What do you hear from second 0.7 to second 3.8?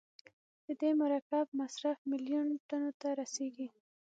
دې مرکب مصرف میلیون ټنو ته رسیږي.